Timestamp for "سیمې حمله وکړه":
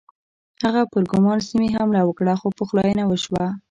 1.49-2.33